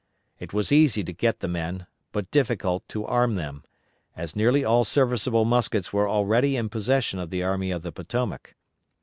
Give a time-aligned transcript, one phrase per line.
[0.39, 3.63] It was easy to get the men, but difficult to arm them,
[4.15, 8.55] as nearly all serviceable muskets were already in possession of the Army of the Potomac.